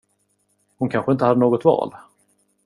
[0.77, 1.95] Hon kanske inte hade något val?